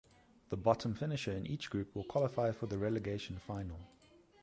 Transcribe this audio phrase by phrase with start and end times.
[0.49, 3.81] The bottom finisher in each group will qualify for the Relegation Final.